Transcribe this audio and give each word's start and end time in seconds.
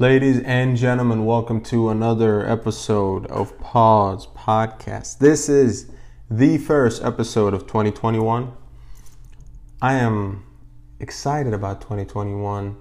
Ladies 0.00 0.38
and 0.44 0.76
gentlemen, 0.76 1.24
welcome 1.24 1.60
to 1.62 1.88
another 1.88 2.48
episode 2.48 3.26
of 3.26 3.58
Paws 3.58 4.28
Podcast. 4.28 5.18
This 5.18 5.48
is 5.48 5.90
the 6.30 6.56
first 6.58 7.02
episode 7.02 7.52
of 7.52 7.62
2021. 7.62 8.52
I 9.82 9.94
am 9.94 10.44
excited 11.00 11.52
about 11.52 11.80
2021. 11.80 12.76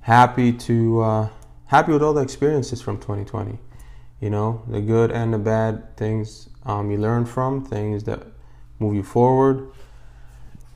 Happy 0.00 0.52
to 0.52 1.00
uh, 1.00 1.28
happy 1.68 1.92
with 1.92 2.02
all 2.02 2.12
the 2.12 2.20
experiences 2.20 2.82
from 2.82 2.98
2020. 2.98 3.58
You 4.20 4.28
know, 4.28 4.60
the 4.68 4.82
good 4.82 5.10
and 5.10 5.32
the 5.32 5.38
bad 5.38 5.96
things 5.96 6.50
um, 6.66 6.90
you 6.90 6.98
learn 6.98 7.24
from, 7.24 7.64
things 7.64 8.04
that 8.04 8.26
move 8.78 8.94
you 8.94 9.02
forward. 9.02 9.70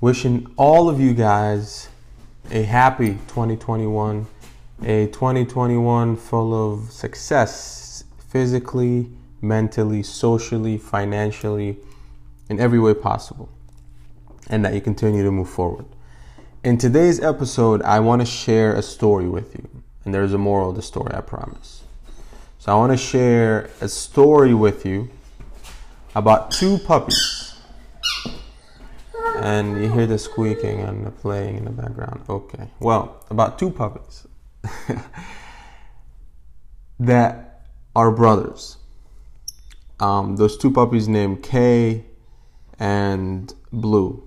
Wishing 0.01 0.55
all 0.57 0.89
of 0.89 0.99
you 0.99 1.13
guys 1.13 1.91
a 2.51 2.63
happy 2.63 3.19
2021 3.29 4.27
a 4.83 5.07
2021 5.09 6.17
full 6.17 6.55
of 6.55 6.91
success 6.91 8.05
physically, 8.29 9.11
mentally, 9.43 10.03
socially, 10.03 10.79
financially, 10.79 11.77
in 12.49 12.59
every 12.59 12.79
way 12.79 12.95
possible, 12.95 13.49
and 14.49 14.65
that 14.65 14.73
you 14.73 14.81
continue 14.81 15.23
to 15.23 15.31
move 15.31 15.49
forward. 15.49 15.85
In 16.65 16.79
today's 16.79 17.21
episode, 17.21 17.83
I 17.83 18.01
want 18.01 18.23
to 18.23 18.27
share 18.27 18.75
a 18.75 18.83
story 18.83 19.29
with 19.29 19.55
you, 19.55 19.69
and 20.05 20.15
there's 20.15 20.33
a 20.33 20.39
moral 20.39 20.71
of 20.71 20.77
the 20.77 20.83
story, 20.83 21.13
I 21.15 21.21
promise. 21.21 21.83
So, 22.59 22.73
I 22.73 22.77
want 22.77 22.93
to 22.93 22.99
share 22.99 23.71
a 23.81 23.89
story 23.89 24.55
with 24.55 24.85
you 24.85 25.11
about 26.15 26.51
two 26.51 26.79
puppies. 26.79 27.55
And 29.37 29.83
you 29.83 29.91
hear 29.91 30.07
the 30.07 30.19
squeaking 30.19 30.81
and 30.81 31.07
the 31.07 31.11
playing 31.11 31.57
in 31.57 31.65
the 31.65 31.71
background. 31.71 32.25
Okay. 32.29 32.69
Well, 32.79 33.25
about 33.31 33.59
two 33.59 33.71
puppies. 33.71 34.27
that 37.01 37.67
are 37.95 38.11
brothers. 38.11 38.77
Um, 39.99 40.37
those 40.37 40.57
two 40.57 40.71
puppies 40.71 41.09
named 41.09 41.43
Kay 41.43 42.05
and 42.79 43.53
Blue. 43.73 44.27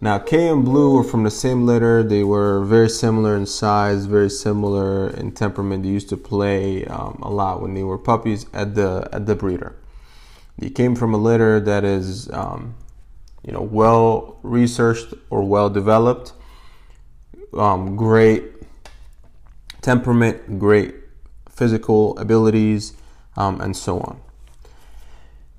Now, 0.00 0.18
Kay 0.18 0.48
and 0.48 0.64
Blue 0.64 0.96
were 0.96 1.04
from 1.04 1.22
the 1.22 1.30
same 1.30 1.64
litter. 1.64 2.02
They 2.02 2.24
were 2.24 2.64
very 2.64 2.88
similar 2.88 3.36
in 3.36 3.46
size, 3.46 4.06
very 4.06 4.30
similar 4.30 5.10
in 5.10 5.30
temperament. 5.30 5.84
They 5.84 5.90
used 5.90 6.08
to 6.08 6.16
play 6.16 6.84
um, 6.86 7.20
a 7.22 7.30
lot 7.30 7.62
when 7.62 7.74
they 7.74 7.84
were 7.84 7.98
puppies 7.98 8.46
at 8.52 8.74
the 8.74 9.08
at 9.12 9.26
the 9.26 9.36
breeder. 9.36 9.76
They 10.58 10.70
came 10.70 10.96
from 10.96 11.14
a 11.14 11.16
litter 11.16 11.60
that 11.60 11.84
is, 11.84 12.28
um, 12.32 12.74
you 13.46 13.52
know, 13.52 13.62
well 13.62 14.38
researched 14.42 15.14
or 15.30 15.44
well 15.44 15.70
developed. 15.70 16.32
Um, 17.54 17.94
great 17.94 18.51
temperament, 19.82 20.58
great 20.58 20.94
physical 21.48 22.16
abilities, 22.18 22.94
um, 23.36 23.60
and 23.60 23.76
so 23.76 24.00
on. 24.00 24.20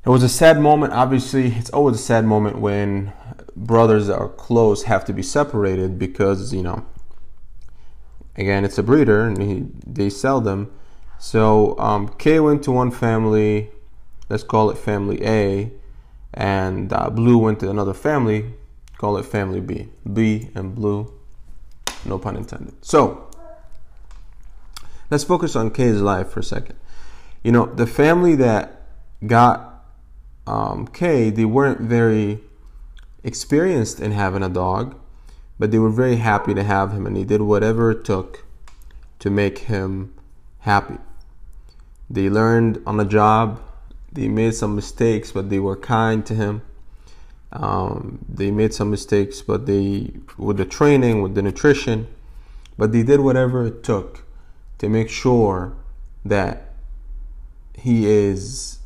It 0.05 0.09
was 0.09 0.23
a 0.23 0.29
sad 0.29 0.59
moment. 0.59 0.91
Obviously, 0.93 1.47
it's 1.47 1.69
always 1.69 1.95
a 1.95 2.03
sad 2.03 2.25
moment 2.25 2.59
when 2.59 3.13
brothers 3.55 4.07
that 4.07 4.17
are 4.17 4.27
close 4.27 4.83
have 4.83 5.05
to 5.05 5.13
be 5.13 5.23
separated 5.23 5.97
because, 5.97 6.53
you 6.53 6.61
know, 6.61 6.85
again, 8.35 8.65
it's 8.65 8.77
a 8.77 8.83
breeder 8.83 9.21
and 9.21 9.41
he, 9.41 9.65
they 9.85 10.09
sell 10.09 10.41
them. 10.41 10.71
So 11.19 11.77
um, 11.79 12.13
went 12.25 12.63
to 12.63 12.71
one 12.71 12.91
family, 12.91 13.71
let's 14.27 14.43
call 14.43 14.69
it 14.71 14.77
family 14.77 15.25
A, 15.25 15.71
and 16.33 16.91
uh, 16.91 17.09
Blue 17.09 17.37
went 17.37 17.61
to 17.61 17.69
another 17.69 17.93
family, 17.93 18.53
call 18.97 19.17
it 19.17 19.23
family 19.23 19.61
B. 19.61 19.87
B 20.11 20.49
and 20.53 20.75
Blue, 20.75 21.13
no 22.03 22.17
pun 22.19 22.35
intended. 22.35 22.83
So 22.83 23.22
let's 25.09 25.23
focus 25.23 25.55
on 25.55 25.71
Kay's 25.71 26.01
life 26.01 26.29
for 26.29 26.39
a 26.39 26.43
second. 26.43 26.75
You 27.43 27.51
know, 27.51 27.65
the 27.65 27.87
family 27.87 28.35
that 28.35 28.87
got 29.25 29.85
um, 30.47 30.87
Kay, 30.87 31.29
they 31.29 31.45
weren't 31.45 31.81
very 31.81 32.39
experienced 33.23 33.99
in 33.99 34.11
having 34.11 34.43
a 34.43 34.49
dog, 34.49 34.99
but 35.59 35.71
they 35.71 35.79
were 35.79 35.89
very 35.89 36.17
happy 36.17 36.53
to 36.53 36.63
have 36.63 36.91
him, 36.91 37.05
and 37.05 37.15
they 37.15 37.23
did 37.23 37.41
whatever 37.41 37.91
it 37.91 38.03
took 38.03 38.45
to 39.19 39.29
make 39.29 39.59
him 39.59 40.13
happy. 40.59 40.97
They 42.09 42.29
learned 42.29 42.81
on 42.85 42.97
the 42.97 43.05
job. 43.05 43.61
They 44.11 44.27
made 44.27 44.55
some 44.55 44.75
mistakes, 44.75 45.31
but 45.31 45.49
they 45.49 45.59
were 45.59 45.77
kind 45.77 46.25
to 46.25 46.35
him. 46.35 46.61
Um, 47.51 48.25
they 48.27 48.51
made 48.51 48.73
some 48.73 48.89
mistakes, 48.89 49.41
but 49.41 49.65
they, 49.65 50.11
with 50.37 50.57
the 50.57 50.65
training, 50.65 51.21
with 51.21 51.35
the 51.35 51.41
nutrition, 51.41 52.07
but 52.77 52.91
they 52.91 53.03
did 53.03 53.19
whatever 53.19 53.65
it 53.67 53.83
took 53.83 54.23
to 54.77 54.89
make 54.89 55.09
sure 55.09 55.75
that 56.25 56.73
he 57.75 58.05
is 58.05 58.79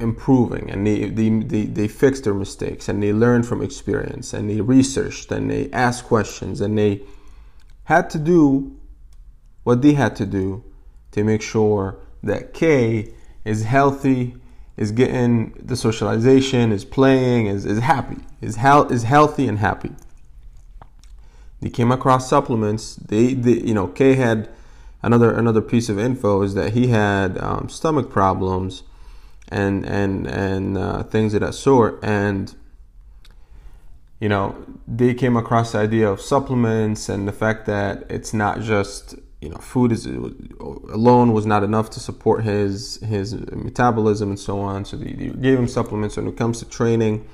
improving 0.00 0.70
and 0.70 0.86
they, 0.86 1.08
they, 1.10 1.28
they, 1.28 1.64
they 1.64 1.88
fix 1.88 2.20
their 2.20 2.34
mistakes 2.34 2.88
and 2.88 3.02
they 3.02 3.12
learn 3.12 3.42
from 3.42 3.62
experience 3.62 4.32
and 4.32 4.48
they 4.48 4.60
researched 4.60 5.32
and 5.32 5.50
they 5.50 5.70
asked 5.72 6.04
questions 6.04 6.60
and 6.60 6.78
they 6.78 7.02
had 7.84 8.08
to 8.10 8.18
do 8.18 8.76
what 9.64 9.82
they 9.82 9.94
had 9.94 10.14
to 10.16 10.26
do 10.26 10.62
to 11.10 11.24
make 11.24 11.42
sure 11.42 11.98
that 12.22 12.54
Kay 12.54 13.12
is 13.44 13.64
healthy, 13.64 14.36
is 14.76 14.92
getting 14.92 15.52
the 15.58 15.76
socialization, 15.76 16.70
is 16.70 16.84
playing, 16.84 17.46
is, 17.46 17.64
is 17.64 17.80
happy, 17.80 18.18
is, 18.40 18.56
he- 18.56 18.94
is 18.94 19.02
healthy 19.02 19.48
and 19.48 19.58
happy. 19.58 19.92
They 21.60 21.70
came 21.70 21.90
across 21.90 22.28
supplements. 22.28 22.94
They, 22.96 23.34
they 23.34 23.54
you 23.54 23.74
know, 23.74 23.88
Kay 23.88 24.14
had 24.14 24.48
another 25.02 25.32
another 25.32 25.60
piece 25.60 25.88
of 25.88 25.98
info 25.98 26.42
is 26.42 26.54
that 26.54 26.72
he 26.72 26.88
had 26.88 27.38
um, 27.38 27.68
stomach 27.68 28.10
problems 28.10 28.82
and 29.48 29.84
and 29.86 30.26
and 30.26 30.78
uh, 30.78 31.02
things 31.04 31.34
of 31.34 31.40
that 31.40 31.54
sort. 31.54 31.98
And 32.02 32.54
you 34.20 34.28
know 34.28 34.56
they 34.86 35.14
came 35.14 35.36
across 35.36 35.72
the 35.72 35.78
idea 35.78 36.08
of 36.08 36.20
supplements 36.20 37.08
and 37.08 37.28
the 37.28 37.32
fact 37.32 37.66
that 37.66 38.04
it's 38.10 38.34
not 38.34 38.60
just 38.60 39.14
you 39.40 39.48
know 39.48 39.58
food 39.58 39.92
is 39.92 40.06
alone 40.06 41.32
was 41.32 41.46
not 41.46 41.62
enough 41.62 41.90
to 41.90 42.00
support 42.00 42.44
his 42.44 42.96
his 42.96 43.34
metabolism 43.52 44.30
and 44.30 44.38
so 44.38 44.60
on. 44.60 44.84
So 44.84 44.96
they, 44.96 45.12
they 45.12 45.28
gave 45.28 45.58
him 45.58 45.68
supplements. 45.68 46.16
When 46.16 46.26
it 46.26 46.36
comes 46.36 46.58
to 46.58 46.64
training 46.64 47.26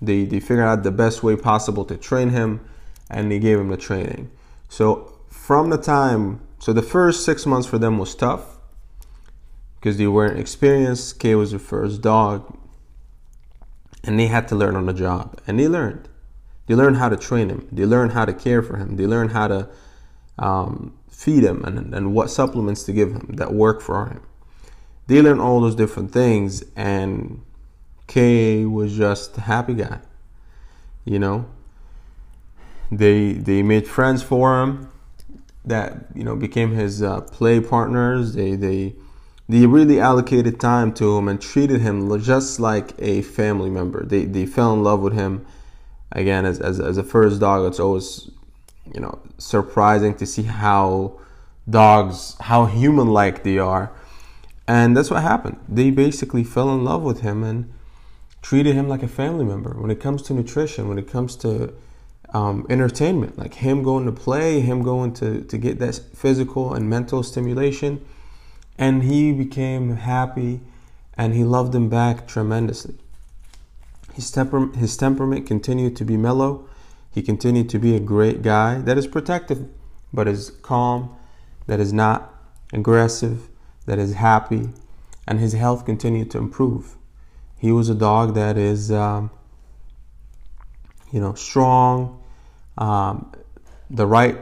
they 0.00 0.24
they 0.24 0.40
figured 0.40 0.66
out 0.66 0.82
the 0.82 0.92
best 0.92 1.22
way 1.22 1.36
possible 1.36 1.84
to 1.84 1.96
train 1.96 2.30
him 2.30 2.60
and 3.10 3.30
they 3.30 3.38
gave 3.38 3.58
him 3.58 3.68
the 3.68 3.76
training. 3.76 4.30
So 4.68 5.18
from 5.28 5.70
the 5.70 5.78
time 5.78 6.40
so 6.58 6.72
the 6.72 6.82
first 6.82 7.24
six 7.24 7.46
months 7.46 7.68
for 7.68 7.78
them 7.78 7.98
was 7.98 8.14
tough 8.14 8.58
because 9.76 9.96
they 9.96 10.06
weren't 10.06 10.38
experienced. 10.38 11.18
Kay 11.20 11.34
was 11.34 11.50
their 11.50 11.60
first 11.60 12.02
dog, 12.02 12.58
and 14.02 14.18
they 14.18 14.26
had 14.26 14.48
to 14.48 14.56
learn 14.56 14.74
on 14.74 14.86
the 14.86 14.92
job, 14.92 15.40
and 15.46 15.58
they 15.58 15.68
learned. 15.68 16.08
They 16.66 16.74
learned 16.74 16.96
how 16.96 17.08
to 17.08 17.16
train 17.16 17.48
him. 17.48 17.68
They 17.72 17.86
learned 17.86 18.12
how 18.12 18.24
to 18.24 18.32
care 18.32 18.62
for 18.62 18.76
him. 18.76 18.96
They 18.96 19.06
learned 19.06 19.32
how 19.32 19.48
to 19.48 19.68
um, 20.38 20.98
feed 21.08 21.44
him 21.44 21.64
and, 21.64 21.94
and 21.94 22.12
what 22.12 22.30
supplements 22.30 22.82
to 22.84 22.92
give 22.92 23.12
him 23.12 23.36
that 23.36 23.54
work 23.54 23.80
for 23.80 24.06
him. 24.06 24.20
They 25.06 25.22
learned 25.22 25.40
all 25.40 25.60
those 25.60 25.74
different 25.76 26.12
things, 26.12 26.64
and 26.76 27.40
Kay 28.08 28.64
was 28.64 28.96
just 28.96 29.38
a 29.38 29.42
happy 29.42 29.74
guy. 29.74 30.00
You 31.04 31.18
know, 31.18 31.46
they 32.90 33.32
they 33.32 33.62
made 33.62 33.88
friends 33.88 34.22
for 34.22 34.60
him 34.62 34.90
that 35.68 36.06
you 36.14 36.24
know 36.24 36.36
became 36.36 36.72
his 36.72 37.02
uh, 37.02 37.20
play 37.22 37.60
partners. 37.60 38.34
They 38.34 38.56
they 38.56 38.94
they 39.48 39.66
really 39.66 40.00
allocated 40.00 40.60
time 40.60 40.92
to 40.94 41.16
him 41.16 41.28
and 41.28 41.40
treated 41.40 41.80
him 41.80 42.20
just 42.20 42.60
like 42.60 42.92
a 42.98 43.22
family 43.22 43.70
member. 43.70 44.04
They 44.04 44.24
they 44.24 44.46
fell 44.46 44.74
in 44.74 44.82
love 44.82 45.00
with 45.00 45.14
him. 45.14 45.46
Again, 46.12 46.44
as 46.44 46.60
as, 46.60 46.80
as 46.80 46.98
a 46.98 47.04
first 47.04 47.40
dog, 47.40 47.66
it's 47.66 47.80
always 47.80 48.30
you 48.94 49.00
know 49.00 49.18
surprising 49.38 50.14
to 50.16 50.26
see 50.26 50.44
how 50.44 51.18
dogs 51.68 52.36
how 52.40 52.66
human 52.66 53.08
like 53.08 53.42
they 53.42 53.58
are, 53.58 53.92
and 54.66 54.96
that's 54.96 55.10
what 55.10 55.22
happened. 55.22 55.58
They 55.68 55.90
basically 55.90 56.44
fell 56.44 56.72
in 56.74 56.84
love 56.84 57.02
with 57.02 57.20
him 57.20 57.44
and 57.44 57.72
treated 58.42 58.74
him 58.74 58.88
like 58.88 59.02
a 59.02 59.08
family 59.08 59.44
member. 59.44 59.70
When 59.78 59.90
it 59.90 60.00
comes 60.00 60.22
to 60.22 60.34
nutrition, 60.34 60.88
when 60.88 60.98
it 60.98 61.10
comes 61.10 61.36
to 61.36 61.74
um, 62.34 62.66
entertainment, 62.68 63.38
like 63.38 63.54
him 63.54 63.82
going 63.82 64.06
to 64.06 64.12
play, 64.12 64.60
him 64.60 64.82
going 64.82 65.14
to, 65.14 65.42
to 65.42 65.58
get 65.58 65.78
that 65.78 66.00
physical 66.14 66.74
and 66.74 66.88
mental 66.88 67.22
stimulation. 67.22 68.04
And 68.76 69.02
he 69.02 69.32
became 69.32 69.96
happy 69.96 70.60
and 71.16 71.34
he 71.34 71.42
loved 71.42 71.74
him 71.74 71.88
back 71.88 72.28
tremendously. 72.28 72.94
His, 74.14 74.30
temper, 74.30 74.68
his 74.76 74.96
temperament 74.96 75.46
continued 75.46 75.96
to 75.96 76.04
be 76.04 76.16
mellow. 76.16 76.68
He 77.10 77.22
continued 77.22 77.68
to 77.70 77.78
be 77.78 77.96
a 77.96 78.00
great 78.00 78.42
guy 78.42 78.78
that 78.78 78.98
is 78.98 79.06
protective, 79.06 79.68
but 80.12 80.28
is 80.28 80.50
calm, 80.62 81.16
that 81.66 81.80
is 81.80 81.92
not 81.92 82.34
aggressive, 82.72 83.48
that 83.86 83.98
is 83.98 84.14
happy, 84.14 84.68
and 85.26 85.40
his 85.40 85.54
health 85.54 85.84
continued 85.84 86.30
to 86.32 86.38
improve. 86.38 86.96
He 87.58 87.72
was 87.72 87.88
a 87.88 87.94
dog 87.94 88.34
that 88.34 88.56
is, 88.56 88.92
um, 88.92 89.30
you 91.12 91.20
know, 91.20 91.34
strong, 91.34 92.17
um, 92.78 93.32
the 93.90 94.06
right 94.06 94.38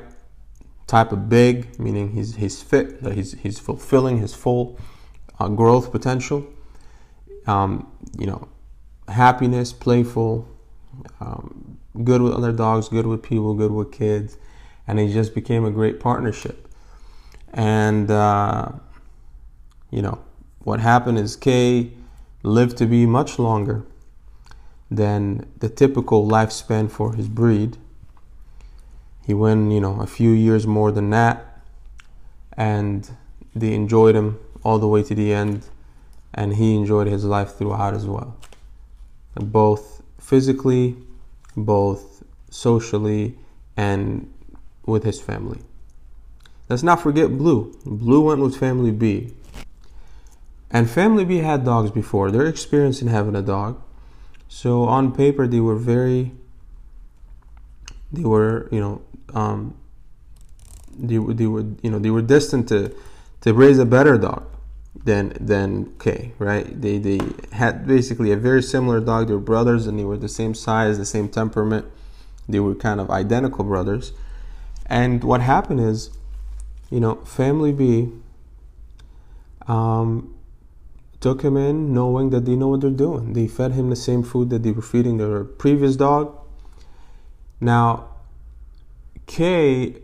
type 0.87 1.11
of 1.11 1.29
big, 1.29 1.79
meaning 1.81 2.13
he's 2.13 2.37
he's 2.37 2.63
fit, 2.63 3.03
that 3.03 3.15
he's 3.15 3.33
he's 3.33 3.59
fulfilling 3.59 4.19
his 4.19 4.35
full 4.35 4.79
uh, 5.41 5.49
growth 5.49 5.91
potential. 5.91 6.47
Um, 7.47 7.91
you 8.19 8.27
know, 8.27 8.49
happiness, 9.09 9.73
playful, 9.73 10.49
um, 11.21 11.79
good 12.05 12.23
with 12.23 12.33
other 12.33 12.53
dogs, 12.53 12.89
good 12.89 13.07
with 13.07 13.23
people, 13.23 13.55
good 13.55 13.73
with 13.73 13.93
kids, 13.93 14.37
and 14.87 15.01
it 15.01 15.13
just 15.13 15.35
became 15.35 15.65
a 15.65 15.71
great 15.71 15.99
partnership. 15.99 16.69
And 17.53 18.11
uh, 18.11 18.73
you 19.91 20.03
know, 20.03 20.21
what 20.61 20.81
happened 20.81 21.19
is 21.19 21.37
Kay 21.37 21.93
lived 22.43 22.77
to 22.79 22.87
be 22.87 23.07
much 23.07 23.39
longer 23.39 23.85
than 24.91 25.51
the 25.59 25.69
typical 25.69 26.27
lifespan 26.29 26.91
for 26.91 27.15
his 27.15 27.29
breed. 27.29 27.77
He 29.27 29.35
went, 29.35 29.73
you 29.73 29.81
know, 29.81 30.01
a 30.01 30.07
few 30.07 30.31
years 30.31 30.67
more 30.67 30.93
than 30.93 31.11
that, 31.11 31.61
and 32.57 33.11
they 33.57 33.75
enjoyed 33.75 34.15
him 34.15 34.39
all 34.63 34.79
the 34.79 34.87
way 34.87 35.03
to 35.03 35.15
the 35.15 35.33
end, 35.33 35.67
and 36.33 36.55
he 36.55 36.77
enjoyed 36.77 37.09
his 37.09 37.25
life 37.25 37.57
throughout 37.57 37.95
as 37.95 38.07
well. 38.07 38.37
Both 39.35 40.03
physically, 40.21 40.97
both 41.57 42.23
socially, 42.51 43.37
and 43.77 44.33
with 44.87 45.03
his 45.03 45.21
family. 45.21 45.61
Let's 46.69 46.83
not 46.83 47.01
forget 47.01 47.37
Blue. 47.37 47.75
Blue 47.85 48.21
went 48.21 48.41
with 48.41 48.57
Family 48.57 48.91
B. 48.93 49.35
And 50.71 50.91
Family 50.91 51.25
B 51.25 51.39
had 51.39 51.65
dogs 51.65 51.91
before. 51.91 52.31
They're 52.31 52.47
experienced 52.47 53.03
in 53.03 53.09
having 53.09 53.37
a 53.37 53.43
dog. 53.43 53.81
So 54.49 54.85
on 54.85 55.15
paper, 55.15 55.47
they 55.47 55.61
were 55.61 55.77
very, 55.77 56.33
they 58.13 58.25
were, 58.25 58.69
you 58.73 58.81
know, 58.81 59.03
um, 59.35 59.77
they, 60.99 61.19
they 61.19 61.47
were, 61.47 61.65
you 61.83 61.91
know, 61.91 61.99
they 61.99 62.11
were 62.11 62.23
destined 62.23 62.69
to, 62.69 62.95
to 63.43 63.53
raise 63.53 63.79
a 63.79 63.87
better 63.87 64.17
dog 64.19 64.47
than 65.05 65.37
than 65.41 65.95
Kay, 65.99 66.33
right? 66.39 66.81
They 66.81 66.99
they 66.99 67.21
had 67.53 67.87
basically 67.87 68.33
a 68.33 68.37
very 68.37 68.63
similar 68.63 69.01
dog. 69.01 69.29
They 69.29 69.35
were 69.35 69.41
brothers, 69.41 69.87
and 69.87 69.99
they 69.99 70.05
were 70.05 70.17
the 70.17 70.29
same 70.29 70.55
size, 70.55 70.99
the 70.99 71.05
same 71.05 71.29
temperament. 71.29 71.87
They 72.49 72.61
were 72.61 72.75
kind 72.75 73.01
of 73.01 73.11
identical 73.11 73.65
brothers. 73.65 74.13
And 74.87 75.25
what 75.25 75.41
happened 75.41 75.81
is, 75.81 76.11
you 76.91 77.01
know, 77.01 77.17
Family 77.25 77.73
B 77.73 78.13
um, 79.67 80.35
took 81.21 81.43
him 81.43 81.57
in 81.57 81.93
knowing 81.93 82.31
that 82.31 82.45
they 82.45 82.55
know 82.55 82.69
what 82.69 82.81
they're 82.81 82.91
doing. 82.91 83.33
They 83.33 83.49
fed 83.49 83.73
him 83.73 83.91
the 83.91 83.97
same 83.97 84.23
food 84.23 84.51
that 84.51 84.63
they 84.63 84.71
were 84.71 84.83
feeding 84.83 85.19
their 85.19 85.45
previous 85.45 85.97
dog. 85.97 86.37
Now, 87.61 88.16
Kay, 89.27 89.97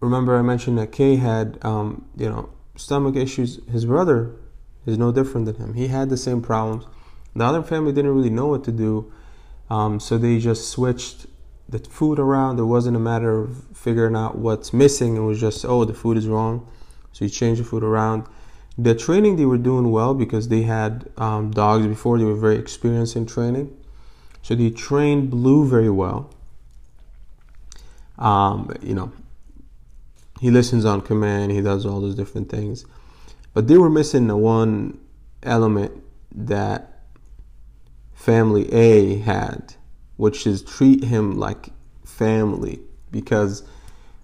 remember 0.00 0.36
I 0.36 0.42
mentioned 0.42 0.78
that 0.78 0.92
Kay 0.92 1.16
had, 1.16 1.58
um, 1.62 2.06
you 2.16 2.28
know, 2.28 2.50
stomach 2.76 3.16
issues. 3.16 3.60
His 3.70 3.84
brother 3.84 4.34
is 4.86 4.98
no 4.98 5.12
different 5.12 5.46
than 5.46 5.56
him. 5.56 5.74
He 5.74 5.88
had 5.88 6.10
the 6.10 6.16
same 6.16 6.42
problems. 6.42 6.84
The 7.34 7.44
other 7.44 7.62
family 7.62 7.92
didn't 7.92 8.14
really 8.14 8.30
know 8.30 8.46
what 8.46 8.64
to 8.64 8.72
do, 8.72 9.12
um, 9.70 10.00
so 10.00 10.18
they 10.18 10.38
just 10.38 10.70
switched 10.70 11.26
the 11.68 11.78
food 11.78 12.18
around. 12.18 12.58
It 12.58 12.64
wasn't 12.64 12.96
a 12.96 13.00
matter 13.00 13.38
of 13.38 13.64
figuring 13.74 14.16
out 14.16 14.38
what's 14.38 14.72
missing. 14.72 15.16
It 15.16 15.20
was 15.20 15.40
just, 15.40 15.64
oh, 15.64 15.84
the 15.84 15.94
food 15.94 16.16
is 16.16 16.26
wrong. 16.26 16.66
So 17.12 17.24
you 17.24 17.30
change 17.30 17.58
the 17.58 17.64
food 17.64 17.84
around. 17.84 18.26
The 18.76 18.94
training 18.94 19.36
they 19.36 19.44
were 19.44 19.58
doing 19.58 19.90
well 19.90 20.14
because 20.14 20.48
they 20.48 20.62
had 20.62 21.10
um, 21.16 21.50
dogs 21.50 21.86
before. 21.86 22.18
They 22.18 22.24
were 22.24 22.36
very 22.36 22.56
experienced 22.56 23.16
in 23.16 23.26
training. 23.26 23.76
So 24.42 24.54
they 24.54 24.70
trained 24.70 25.30
Blue 25.30 25.68
very 25.68 25.90
well. 25.90 26.30
Um, 28.18 28.74
you 28.82 28.94
know, 28.94 29.12
he 30.40 30.50
listens 30.50 30.84
on 30.84 31.00
command. 31.00 31.52
He 31.52 31.60
does 31.60 31.86
all 31.86 32.00
those 32.00 32.14
different 32.14 32.48
things. 32.48 32.84
But 33.54 33.68
they 33.68 33.76
were 33.76 33.90
missing 33.90 34.26
the 34.26 34.36
one 34.36 34.98
element 35.42 36.02
that 36.34 37.02
family 38.14 38.72
A 38.72 39.18
had, 39.18 39.74
which 40.16 40.46
is 40.46 40.62
treat 40.62 41.04
him 41.04 41.38
like 41.38 41.70
family. 42.04 42.80
Because 43.10 43.62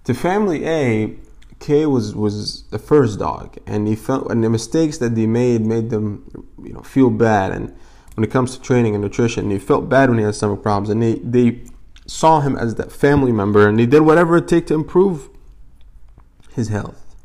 to 0.05 0.15
family 0.15 0.67
A, 0.67 1.17
Kay 1.61 1.87
was 1.87 2.15
was 2.15 2.65
the 2.65 2.79
first 2.79 3.19
dog, 3.19 3.57
and 3.67 3.89
he 3.89 3.97
felt 3.97 4.31
and 4.31 4.45
the 4.45 4.51
mistakes 4.51 4.99
that 4.99 5.15
they 5.15 5.27
made 5.27 5.63
made 5.63 5.89
them, 5.91 6.47
you 6.63 6.73
know, 6.73 6.83
feel 6.83 7.11
bad. 7.11 7.53
And 7.53 7.75
when 8.15 8.25
it 8.25 8.31
comes 8.31 8.55
to 8.55 8.61
training 8.61 8.95
and 8.95 9.03
nutrition, 9.03 9.51
he 9.51 9.59
felt 9.59 9.89
bad 9.89 10.11
when 10.11 10.19
he 10.19 10.25
had 10.25 10.35
stomach 10.35 10.63
problems, 10.63 10.91
and 10.91 11.03
they 11.03 11.15
they 11.15 11.63
saw 12.07 12.41
him 12.41 12.57
as 12.57 12.75
that 12.77 12.93
family 12.93 13.33
member, 13.33 13.69
and 13.69 13.79
they 13.79 13.87
did 13.87 14.01
whatever 14.01 14.37
it 14.37 14.49
took 14.49 14.67
to 14.67 14.75
improve 14.75 15.29
his 16.53 16.69
health, 16.69 17.17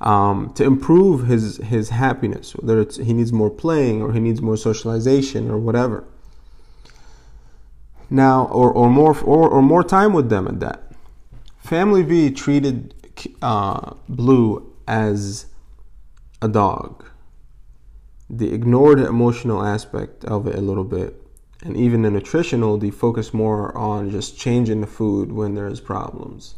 um, 0.00 0.52
to 0.54 0.64
improve 0.64 1.26
his 1.26 1.58
his 1.58 1.90
happiness. 1.90 2.52
Whether 2.52 2.80
it's 2.80 2.96
he 2.96 3.12
needs 3.12 3.32
more 3.32 3.50
playing 3.50 4.02
or 4.02 4.12
he 4.12 4.20
needs 4.20 4.40
more 4.40 4.56
socialization 4.56 5.50
or 5.50 5.58
whatever. 5.58 6.04
Now, 8.08 8.46
or 8.46 8.72
or 8.72 8.88
more 8.88 9.18
or, 9.24 9.48
or 9.48 9.62
more 9.62 9.82
time 9.82 10.12
with 10.12 10.30
them 10.30 10.46
at 10.46 10.60
that. 10.60 10.82
Family 11.58 12.04
B 12.04 12.30
treated 12.30 12.94
uh, 13.42 13.94
Blue 14.08 14.72
as 14.86 15.46
a 16.40 16.48
dog. 16.48 17.04
They 18.30 18.46
ignored 18.46 18.98
the 18.98 19.08
emotional 19.08 19.64
aspect 19.64 20.24
of 20.24 20.46
it 20.46 20.54
a 20.54 20.60
little 20.60 20.84
bit. 20.84 21.25
And 21.66 21.76
even 21.76 22.02
the 22.02 22.12
nutritional, 22.12 22.78
they 22.78 22.90
focus 22.90 23.34
more 23.34 23.76
on 23.76 24.10
just 24.10 24.38
changing 24.38 24.82
the 24.82 24.86
food 24.86 25.32
when 25.32 25.56
there's 25.56 25.80
problems. 25.80 26.54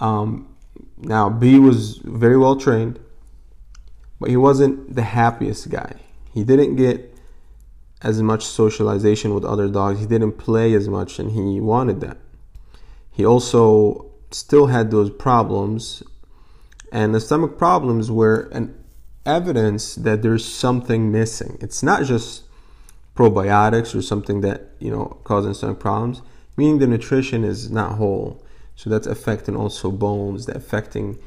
Um, 0.00 0.54
now, 0.98 1.30
B 1.30 1.58
was 1.58 1.96
very 2.04 2.36
well 2.36 2.56
trained, 2.56 3.00
but 4.20 4.28
he 4.28 4.36
wasn't 4.36 4.94
the 4.94 5.02
happiest 5.02 5.70
guy. 5.70 5.94
He 6.34 6.44
didn't 6.44 6.76
get 6.76 7.14
as 8.02 8.20
much 8.20 8.44
socialization 8.44 9.32
with 9.32 9.46
other 9.46 9.66
dogs. 9.66 10.00
He 10.00 10.06
didn't 10.06 10.32
play 10.32 10.74
as 10.74 10.90
much, 10.90 11.18
and 11.18 11.30
he 11.30 11.58
wanted 11.58 12.02
that. 12.02 12.18
He 13.10 13.24
also 13.24 14.10
still 14.30 14.66
had 14.66 14.90
those 14.90 15.08
problems, 15.08 16.02
and 16.92 17.14
the 17.14 17.20
stomach 17.20 17.56
problems 17.56 18.10
were 18.10 18.50
an 18.52 18.74
evidence 19.24 19.94
that 19.94 20.20
there's 20.20 20.44
something 20.44 21.10
missing. 21.10 21.56
It's 21.62 21.82
not 21.82 22.04
just 22.04 22.42
probiotics 23.16 23.94
or 23.94 24.02
something 24.02 24.42
that 24.42 24.70
you 24.78 24.90
know 24.90 25.18
causing 25.24 25.54
stomach 25.54 25.80
problems, 25.80 26.22
meaning 26.56 26.78
the 26.78 26.86
nutrition 26.86 27.42
is 27.42 27.70
not 27.70 27.92
whole. 27.92 28.44
So 28.76 28.90
that's 28.90 29.06
affecting 29.06 29.56
also 29.56 29.90
bones, 29.90 30.46
that 30.46 30.56
affecting 30.56 31.18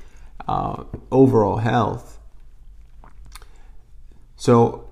uh, 0.47 0.83
overall 1.12 1.58
health. 1.58 2.19
So, 4.36 4.89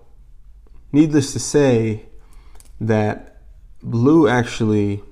needless 0.92 1.32
to 1.34 1.40
say, 1.40 2.08
that 2.82 3.42
Blue 3.82 4.28
actually 4.28 5.04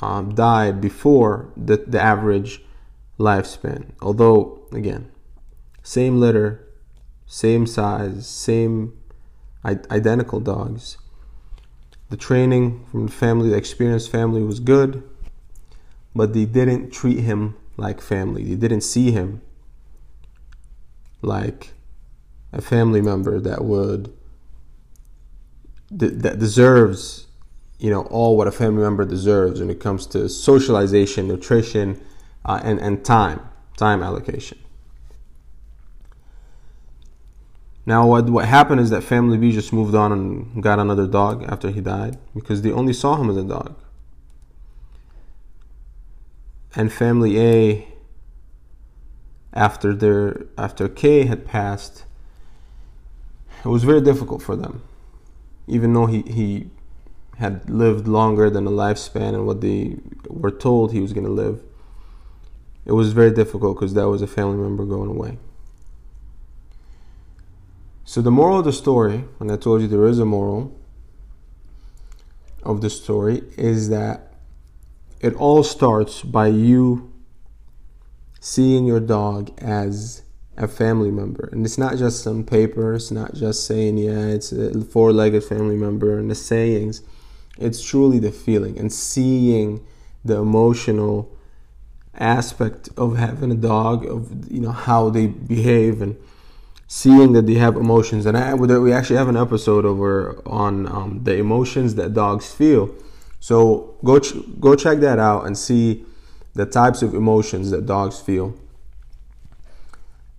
um, 0.00 0.34
died 0.34 0.80
before 0.80 1.52
the, 1.56 1.76
the 1.76 2.00
average 2.00 2.62
lifespan. 3.18 3.92
Although, 4.02 4.66
again, 4.72 5.10
same 5.82 6.18
litter, 6.20 6.66
same 7.26 7.66
size, 7.66 8.26
same 8.26 8.98
identical 9.64 10.40
dogs. 10.40 10.98
The 12.10 12.16
training 12.16 12.84
from 12.90 13.06
the 13.06 13.12
family, 13.12 13.48
the 13.48 13.56
experienced 13.56 14.10
family 14.10 14.42
was 14.42 14.60
good, 14.60 15.02
but 16.14 16.32
they 16.34 16.44
didn't 16.44 16.92
treat 16.92 17.20
him 17.20 17.56
like 17.76 18.00
family. 18.00 18.44
They 18.44 18.56
didn't 18.56 18.82
see 18.82 19.10
him 19.10 19.40
like 21.22 21.72
a 22.52 22.60
family 22.60 23.00
member 23.00 23.40
that 23.40 23.64
would 23.64 24.12
that 25.90 26.38
deserves 26.38 27.26
you 27.78 27.90
know 27.90 28.02
all 28.02 28.36
what 28.36 28.46
a 28.46 28.52
family 28.52 28.82
member 28.82 29.04
deserves 29.04 29.60
when 29.60 29.70
it 29.70 29.80
comes 29.80 30.06
to 30.06 30.28
socialization, 30.28 31.28
nutrition, 31.28 32.00
uh, 32.44 32.60
and 32.62 32.78
and 32.80 33.04
time 33.04 33.40
time 33.76 34.02
allocation. 34.02 34.58
Now, 37.86 38.06
what 38.06 38.30
what 38.30 38.46
happened 38.46 38.80
is 38.80 38.90
that 38.90 39.02
family 39.02 39.36
B 39.36 39.52
just 39.52 39.72
moved 39.72 39.94
on 39.94 40.10
and 40.10 40.62
got 40.62 40.78
another 40.78 41.06
dog 41.06 41.44
after 41.44 41.70
he 41.70 41.80
died 41.80 42.18
because 42.34 42.62
they 42.62 42.72
only 42.72 42.94
saw 42.94 43.16
him 43.16 43.28
as 43.28 43.36
a 43.36 43.44
dog. 43.44 43.76
And 46.74 46.92
family 46.92 47.38
A, 47.38 47.88
after 49.52 49.94
their 49.94 50.46
after 50.56 50.88
Kay 50.88 51.26
had 51.26 51.44
passed, 51.44 52.04
it 53.64 53.68
was 53.68 53.84
very 53.84 54.00
difficult 54.00 54.42
for 54.42 54.56
them, 54.56 54.82
even 55.66 55.92
though 55.92 56.06
he 56.06 56.22
he 56.22 56.70
had 57.36 57.68
lived 57.68 58.08
longer 58.08 58.48
than 58.48 58.64
the 58.64 58.70
lifespan 58.70 59.34
and 59.34 59.46
what 59.46 59.60
they 59.60 59.96
were 60.28 60.50
told 60.50 60.92
he 60.92 61.00
was 61.00 61.12
going 61.12 61.26
to 61.26 61.32
live. 61.32 61.62
It 62.86 62.92
was 62.92 63.12
very 63.12 63.30
difficult 63.30 63.76
because 63.76 63.94
that 63.94 64.08
was 64.08 64.22
a 64.22 64.26
family 64.26 64.56
member 64.56 64.84
going 64.84 65.10
away. 65.10 65.38
So, 68.06 68.20
the 68.20 68.30
moral 68.30 68.58
of 68.58 68.66
the 68.66 68.72
story, 68.72 69.24
and 69.40 69.50
I 69.50 69.56
told 69.56 69.80
you 69.80 69.88
there 69.88 70.06
is 70.06 70.18
a 70.18 70.26
moral 70.26 70.78
of 72.62 72.82
the 72.82 72.90
story, 72.90 73.42
is 73.56 73.88
that 73.88 74.34
it 75.20 75.34
all 75.36 75.62
starts 75.62 76.22
by 76.22 76.48
you 76.48 77.10
seeing 78.40 78.84
your 78.84 79.00
dog 79.00 79.50
as 79.58 80.22
a 80.58 80.68
family 80.68 81.10
member. 81.10 81.48
And 81.50 81.64
it's 81.64 81.78
not 81.78 81.96
just 81.96 82.22
some 82.22 82.44
paper, 82.44 82.94
it's 82.94 83.10
not 83.10 83.34
just 83.34 83.66
saying, 83.66 83.96
yeah, 83.96 84.26
it's 84.26 84.52
a 84.52 84.82
four 84.82 85.12
legged 85.12 85.44
family 85.44 85.76
member 85.76 86.18
and 86.18 86.30
the 86.30 86.34
sayings. 86.34 87.00
It's 87.58 87.82
truly 87.82 88.18
the 88.18 88.32
feeling 88.32 88.78
and 88.78 88.92
seeing 88.92 89.84
the 90.22 90.36
emotional 90.36 91.34
aspect 92.14 92.90
of 92.98 93.16
having 93.16 93.50
a 93.50 93.56
dog, 93.56 94.04
of 94.04 94.52
you 94.52 94.60
know 94.60 94.72
how 94.72 95.08
they 95.08 95.26
behave 95.26 96.02
and 96.02 96.16
seeing 96.86 97.32
that 97.32 97.46
they 97.46 97.54
have 97.54 97.76
emotions. 97.76 98.26
And 98.26 98.36
I, 98.36 98.54
we 98.54 98.92
actually 98.92 99.16
have 99.16 99.28
an 99.28 99.36
episode 99.36 99.84
over 99.84 100.42
on 100.46 100.86
um, 100.86 101.20
the 101.24 101.36
emotions 101.36 101.94
that 101.96 102.14
dogs 102.14 102.52
feel. 102.52 102.94
So 103.40 103.94
go 104.04 104.18
ch- 104.18 104.34
go 104.60 104.74
check 104.74 104.98
that 105.00 105.18
out 105.18 105.46
and 105.46 105.56
see 105.56 106.04
the 106.54 106.66
types 106.66 107.02
of 107.02 107.14
emotions 107.14 107.70
that 107.70 107.86
dogs 107.86 108.20
feel. 108.20 108.54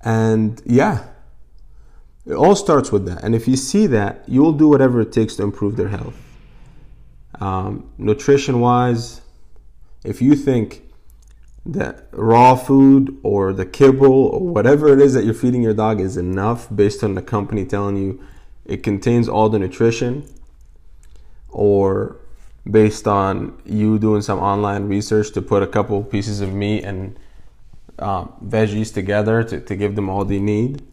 And 0.01 0.61
yeah, 0.65 1.07
it 2.25 2.33
all 2.33 2.55
starts 2.55 2.91
with 2.91 3.05
that. 3.05 3.23
And 3.23 3.35
if 3.35 3.47
you 3.47 3.55
see 3.55 3.87
that, 3.87 4.23
you'll 4.27 4.53
do 4.53 4.67
whatever 4.67 5.01
it 5.01 5.11
takes 5.11 5.35
to 5.35 5.43
improve 5.43 5.75
their 5.75 5.89
health. 5.89 6.15
Um, 7.39 7.89
nutrition 7.97 8.61
wise, 8.61 9.21
if 10.03 10.21
you 10.21 10.35
think 10.35 10.84
that 11.65 12.07
raw 12.11 12.55
food 12.55 13.17
or 13.23 13.51
the 13.51 13.65
kibble 13.65 14.27
or 14.27 14.47
whatever 14.47 14.89
it 14.89 15.01
is 15.01 15.13
that 15.13 15.25
you're 15.25 15.33
feeding 15.33 15.63
your 15.63 15.73
dog 15.73 15.99
is 15.99 16.15
enough 16.15 16.67
based 16.73 17.03
on 17.03 17.15
the 17.15 17.21
company 17.21 17.65
telling 17.65 17.97
you 17.97 18.23
it 18.65 18.83
contains 18.83 19.27
all 19.27 19.49
the 19.49 19.57
nutrition 19.57 20.27
or 21.49 22.17
based 22.69 23.07
on 23.07 23.59
you 23.65 23.97
doing 23.97 24.21
some 24.21 24.39
online 24.39 24.87
research 24.87 25.31
to 25.31 25.41
put 25.41 25.63
a 25.63 25.67
couple 25.67 26.03
pieces 26.03 26.39
of 26.39 26.53
meat 26.53 26.83
and 26.83 27.17
uh, 27.97 28.25
veggies 28.43 28.93
together 28.93 29.43
to, 29.43 29.59
to 29.59 29.75
give 29.75 29.95
them 29.95 30.09
all 30.09 30.23
they 30.23 30.39
need 30.39 30.83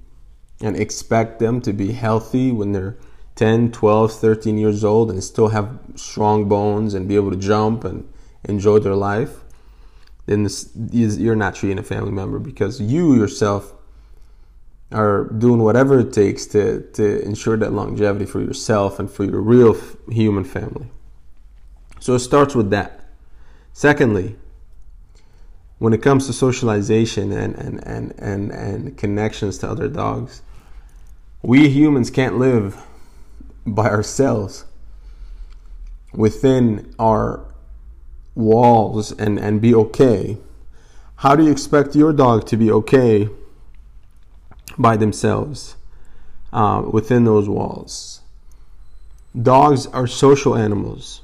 and 0.63 0.77
expect 0.77 1.39
them 1.39 1.61
to 1.61 1.73
be 1.73 1.93
healthy 1.93 2.51
when 2.51 2.73
they're 2.73 2.97
10, 3.35 3.73
12, 3.73 4.13
13 4.13 4.59
years 4.59 4.85
old 4.85 5.11
and 5.11 5.23
still 5.25 5.49
have 5.49 5.79
strong 5.97 6.49
bones 6.49 6.95
and 6.95 7.09
be 7.09 7.17
able 7.17 7.31
to 7.31 7.37
jump 7.37 7.85
and 7.85 8.09
enjoy 8.45 8.79
their 8.79 8.95
life 8.95 9.42
then 10.27 10.45
this, 10.45 10.71
you're 10.75 11.37
not 11.37 11.55
treating 11.55 11.79
a 11.79 11.83
family 11.83 12.13
member 12.13 12.39
because 12.39 12.81
you 12.81 13.15
yourself 13.15 13.73
are 14.93 15.25
doing 15.25 15.63
whatever 15.63 16.01
it 16.01 16.13
takes 16.13 16.47
to, 16.47 16.83
to 16.93 17.23
ensure 17.23 17.57
that 17.57 17.73
longevity 17.73 18.27
for 18.27 18.41
yourself 18.41 18.99
and 18.99 19.11
for 19.11 19.25
your 19.25 19.41
real 19.41 19.77
human 20.09 20.45
family. 20.45 20.87
So 22.01 22.15
it 22.15 22.21
starts 22.21 22.55
with 22.55 22.71
that. 22.71 23.01
Secondly, 23.73 24.37
when 25.79 25.93
it 25.93 26.03
comes 26.03 26.27
to 26.27 26.33
socialization 26.33 27.33
and, 27.33 27.55
and, 27.57 27.85
and, 27.87 28.15
and, 28.19 28.51
and 28.53 28.99
connections 28.99 29.59
to 29.59 29.71
other 29.71 29.89
dogs, 29.89 30.43
we 31.43 31.69
humans 31.69 32.11
can't 32.11 32.39
live 32.39 32.81
by 33.67 33.89
ourselves 33.89 34.65
within 36.13 36.95
our 36.99 37.52
walls 38.35 39.13
and, 39.13 39.39
and 39.39 39.61
be 39.61 39.75
okay, 39.75 40.39
how 41.17 41.37
do 41.37 41.45
you 41.45 41.51
expect 41.51 41.95
your 41.95 42.13
dog 42.13 42.47
to 42.47 42.57
be 42.57 42.71
okay 42.71 43.29
by 44.79 44.97
themselves 44.97 45.77
uh, 46.53 46.83
within 46.91 47.25
those 47.25 47.49
walls? 47.49 48.21
Dogs 49.41 49.87
are 49.87 50.07
social 50.07 50.57
animals. 50.57 51.23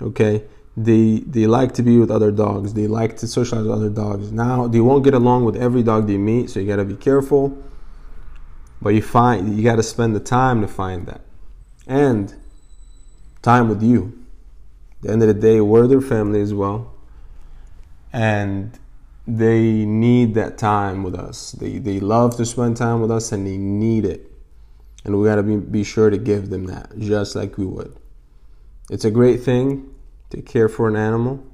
Okay, 0.00 0.44
they 0.76 1.20
they 1.26 1.46
like 1.46 1.72
to 1.74 1.82
be 1.82 1.98
with 1.98 2.10
other 2.10 2.30
dogs. 2.30 2.74
They 2.74 2.86
like 2.86 3.16
to 3.18 3.26
socialize 3.26 3.64
with 3.64 3.72
other 3.72 3.88
dogs. 3.88 4.30
Now 4.30 4.66
they 4.66 4.80
won't 4.80 5.04
get 5.04 5.14
along 5.14 5.44
with 5.44 5.56
every 5.56 5.82
dog 5.82 6.06
they 6.06 6.18
meet, 6.18 6.50
so 6.50 6.60
you 6.60 6.66
got 6.66 6.76
to 6.76 6.84
be 6.84 6.96
careful. 6.96 7.56
But 8.80 8.90
you 8.90 9.02
find 9.02 9.56
you 9.56 9.64
got 9.64 9.76
to 9.76 9.82
spend 9.82 10.14
the 10.14 10.20
time 10.20 10.60
to 10.60 10.68
find 10.68 11.06
that, 11.06 11.22
and 11.86 12.34
time 13.42 13.68
with 13.68 13.82
you 13.82 14.25
the 15.02 15.10
end 15.10 15.22
of 15.22 15.28
the 15.28 15.34
day, 15.34 15.60
we're 15.60 15.86
their 15.86 16.00
family 16.00 16.40
as 16.40 16.54
well. 16.54 16.94
And 18.12 18.78
they 19.26 19.84
need 19.84 20.34
that 20.34 20.56
time 20.56 21.02
with 21.02 21.14
us. 21.14 21.52
They, 21.52 21.78
they 21.78 22.00
love 22.00 22.36
to 22.36 22.46
spend 22.46 22.76
time 22.76 23.00
with 23.00 23.10
us 23.10 23.32
and 23.32 23.46
they 23.46 23.56
need 23.56 24.04
it. 24.04 24.30
And 25.04 25.18
we 25.18 25.26
got 25.26 25.36
to 25.36 25.42
be, 25.42 25.56
be 25.56 25.84
sure 25.84 26.10
to 26.10 26.18
give 26.18 26.50
them 26.50 26.66
that, 26.66 26.98
just 26.98 27.36
like 27.36 27.58
we 27.58 27.66
would. 27.66 27.96
It's 28.90 29.04
a 29.04 29.10
great 29.10 29.42
thing 29.42 29.94
to 30.30 30.42
care 30.42 30.68
for 30.68 30.88
an 30.88 30.96
animal, 30.96 31.44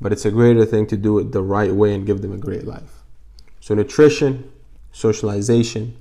but 0.00 0.12
it's 0.12 0.24
a 0.24 0.30
greater 0.30 0.64
thing 0.64 0.86
to 0.88 0.96
do 0.96 1.18
it 1.18 1.32
the 1.32 1.42
right 1.42 1.72
way 1.72 1.94
and 1.94 2.06
give 2.06 2.22
them 2.22 2.32
a 2.32 2.38
great 2.38 2.64
life. 2.64 3.02
So, 3.60 3.74
nutrition, 3.74 4.50
socialization, 4.92 5.96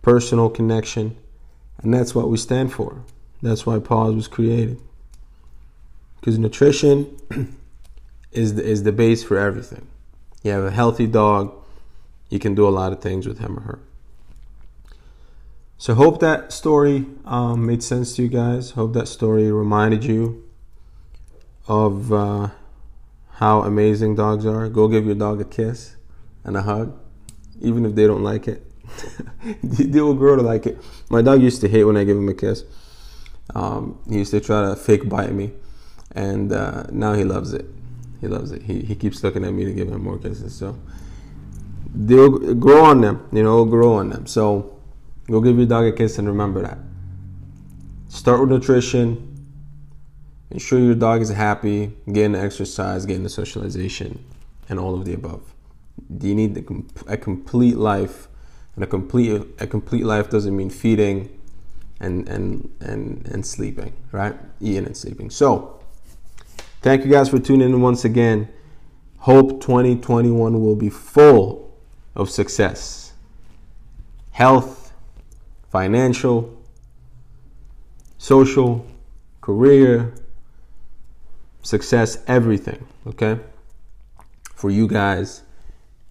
personal 0.00 0.48
connection, 0.48 1.16
and 1.82 1.92
that's 1.92 2.14
what 2.14 2.28
we 2.28 2.36
stand 2.38 2.72
for. 2.72 3.02
That's 3.42 3.66
why 3.66 3.78
Paws 3.80 4.14
was 4.14 4.28
created. 4.28 4.80
Because 6.20 6.38
nutrition 6.38 7.16
is 8.32 8.54
the, 8.54 8.64
is 8.64 8.84
the 8.84 8.92
base 8.92 9.24
for 9.24 9.36
everything. 9.36 9.88
You 10.42 10.52
have 10.52 10.64
a 10.64 10.70
healthy 10.70 11.06
dog, 11.06 11.52
you 12.30 12.38
can 12.38 12.54
do 12.54 12.66
a 12.66 12.70
lot 12.70 12.92
of 12.92 13.00
things 13.00 13.26
with 13.26 13.38
him 13.38 13.58
or 13.58 13.62
her. 13.62 13.78
So 15.76 15.94
hope 15.94 16.20
that 16.20 16.52
story 16.52 17.06
um, 17.24 17.66
made 17.66 17.82
sense 17.82 18.14
to 18.14 18.22
you 18.22 18.28
guys. 18.28 18.70
Hope 18.70 18.92
that 18.92 19.08
story 19.08 19.50
reminded 19.50 20.04
you 20.04 20.48
of 21.66 22.12
uh, 22.12 22.50
how 23.34 23.62
amazing 23.62 24.14
dogs 24.14 24.46
are. 24.46 24.68
Go 24.68 24.86
give 24.86 25.06
your 25.06 25.16
dog 25.16 25.40
a 25.40 25.44
kiss 25.44 25.96
and 26.44 26.56
a 26.56 26.62
hug, 26.62 26.96
even 27.60 27.84
if 27.84 27.96
they 27.96 28.06
don't 28.06 28.22
like 28.22 28.46
it. 28.46 28.64
they 29.62 30.00
will 30.00 30.14
grow 30.14 30.36
to 30.36 30.42
like 30.42 30.66
it. 30.66 30.78
My 31.10 31.20
dog 31.20 31.42
used 31.42 31.60
to 31.62 31.68
hate 31.68 31.82
when 31.82 31.96
I 31.96 32.04
give 32.04 32.16
him 32.16 32.28
a 32.28 32.34
kiss. 32.34 32.64
Um, 33.54 33.98
he 34.08 34.18
used 34.18 34.30
to 34.30 34.40
try 34.40 34.68
to 34.68 34.76
fake 34.76 35.08
bite 35.08 35.32
me, 35.32 35.52
and 36.14 36.52
uh, 36.52 36.84
now 36.90 37.12
he 37.14 37.24
loves 37.24 37.52
it. 37.52 37.66
He 38.20 38.28
loves 38.28 38.52
it. 38.52 38.62
He, 38.62 38.80
he 38.80 38.94
keeps 38.94 39.22
looking 39.22 39.44
at 39.44 39.52
me 39.52 39.64
to 39.64 39.72
give 39.72 39.88
him 39.88 40.02
more 40.02 40.18
kisses. 40.18 40.54
So 40.54 40.78
they'll 41.94 42.54
grow 42.54 42.84
on 42.84 43.00
them. 43.00 43.28
You 43.32 43.42
know, 43.42 43.64
grow 43.64 43.94
on 43.94 44.10
them. 44.10 44.26
So 44.26 44.78
go 45.28 45.40
give 45.40 45.56
your 45.56 45.66
dog 45.66 45.84
a 45.84 45.92
kiss 45.92 46.18
and 46.18 46.28
remember 46.28 46.62
that. 46.62 46.78
Start 48.08 48.40
with 48.40 48.50
nutrition. 48.50 49.28
Ensure 50.50 50.78
your 50.78 50.94
dog 50.94 51.20
is 51.20 51.30
happy. 51.30 51.92
Getting 52.10 52.34
exercise, 52.34 53.06
getting 53.06 53.24
the 53.24 53.28
socialization, 53.28 54.24
and 54.68 54.78
all 54.78 54.94
of 54.94 55.04
the 55.04 55.14
above. 55.14 55.52
Do 56.16 56.28
you 56.28 56.34
need 56.34 56.64
a 57.06 57.16
complete 57.16 57.76
life? 57.76 58.28
And 58.74 58.84
a 58.84 58.86
complete 58.86 59.42
a 59.58 59.66
complete 59.66 60.04
life 60.04 60.30
doesn't 60.30 60.56
mean 60.56 60.70
feeding 60.70 61.28
and 62.02 62.28
and 62.28 62.70
and 62.80 63.26
and 63.28 63.46
sleeping, 63.46 63.94
right? 64.10 64.34
Eating 64.60 64.86
and 64.86 64.96
sleeping. 64.96 65.30
So, 65.30 65.80
thank 66.82 67.04
you 67.04 67.10
guys 67.10 67.28
for 67.28 67.38
tuning 67.38 67.70
in 67.70 67.80
once 67.80 68.04
again. 68.04 68.48
Hope 69.18 69.60
2021 69.60 70.60
will 70.60 70.76
be 70.76 70.90
full 70.90 71.72
of 72.14 72.28
success. 72.28 73.12
Health, 74.32 74.92
financial, 75.70 76.60
social, 78.18 78.84
career, 79.40 80.12
success, 81.62 82.18
everything, 82.26 82.86
okay? 83.06 83.38
For 84.54 84.70
you 84.70 84.88
guys 84.88 85.42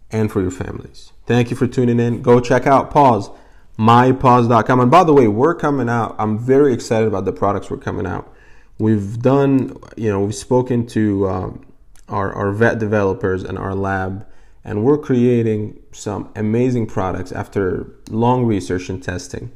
and 0.10 0.31
for 0.31 0.41
your 0.41 0.51
families. 0.51 1.12
Thank 1.25 1.50
you 1.50 1.57
for 1.57 1.67
tuning 1.67 2.00
in. 2.00 2.21
Go 2.21 2.39
check 2.39 2.65
out 2.65 2.91
Paws 2.91 3.29
mypaws.com. 3.77 4.79
And 4.79 4.91
by 4.91 5.03
the 5.03 5.13
way, 5.13 5.27
we're 5.27 5.55
coming 5.55 5.89
out. 5.89 6.15
I'm 6.19 6.37
very 6.37 6.73
excited 6.73 7.07
about 7.07 7.25
the 7.25 7.33
products 7.33 7.69
we're 7.69 7.77
coming 7.77 8.05
out. 8.05 8.33
We've 8.77 9.21
done, 9.21 9.77
you 9.95 10.09
know, 10.09 10.21
we've 10.21 10.35
spoken 10.35 10.87
to 10.87 11.29
um, 11.29 11.65
our, 12.07 12.33
our 12.33 12.51
vet 12.51 12.79
developers 12.79 13.43
and 13.43 13.57
our 13.57 13.75
lab, 13.75 14.25
and 14.63 14.83
we're 14.83 14.97
creating 14.97 15.79
some 15.91 16.31
amazing 16.35 16.87
products 16.87 17.31
after 17.31 17.93
long 18.09 18.45
research 18.45 18.89
and 18.89 19.01
testing. 19.01 19.51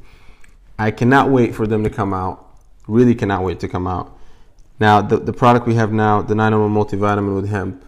I 0.78 0.90
cannot 0.90 1.30
wait 1.30 1.54
for 1.54 1.66
them 1.66 1.84
to 1.84 1.90
come 1.90 2.12
out. 2.12 2.44
Really 2.86 3.14
cannot 3.14 3.42
wait 3.42 3.60
to 3.60 3.68
come 3.68 3.86
out. 3.86 4.16
Now, 4.78 5.00
the, 5.00 5.18
the 5.18 5.32
product 5.32 5.66
we 5.66 5.74
have 5.74 5.92
now, 5.92 6.22
the 6.22 6.34
901 6.34 6.72
multivitamin 6.72 7.34
with 7.34 7.48
hemp, 7.48 7.84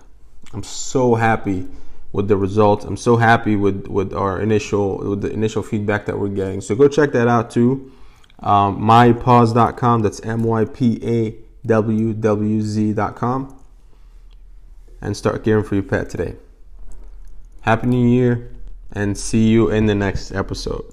I'm 0.52 0.62
so 0.62 1.14
happy 1.14 1.68
with 2.12 2.28
the 2.28 2.36
results. 2.36 2.84
I'm 2.84 2.96
so 2.96 3.16
happy 3.16 3.56
with 3.56 3.86
with 3.86 4.12
our 4.12 4.40
initial 4.40 4.98
with 4.98 5.22
the 5.22 5.32
initial 5.32 5.62
feedback 5.62 6.06
that 6.06 6.18
we're 6.18 6.28
getting. 6.28 6.60
So 6.60 6.74
go 6.74 6.88
check 6.88 7.12
that 7.12 7.28
out 7.28 7.50
too. 7.50 7.92
Um, 8.40 8.80
mypaws.com. 8.80 10.02
That's 10.02 10.20
m 10.20 10.42
y 10.44 10.64
p 10.64 11.00
a 11.02 11.36
w 11.66 12.14
w 12.14 12.62
z.com, 12.62 13.60
and 15.00 15.16
start 15.16 15.44
caring 15.44 15.64
for 15.64 15.74
your 15.74 15.84
pet 15.84 16.08
today. 16.08 16.36
Happy 17.62 17.86
New 17.86 18.08
Year, 18.08 18.50
and 18.92 19.18
see 19.18 19.48
you 19.48 19.68
in 19.70 19.86
the 19.86 19.94
next 19.94 20.32
episode. 20.32 20.84